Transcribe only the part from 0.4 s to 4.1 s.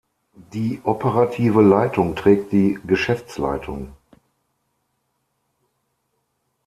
Die operative Leitung trägt die Geschäftsleitung.